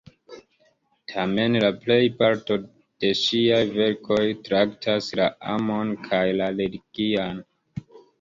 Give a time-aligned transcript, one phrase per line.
[1.09, 2.55] Tamen la plejparto
[3.03, 5.27] de ŝiaj verkoj traktas la
[5.57, 7.39] amon kaj la religian.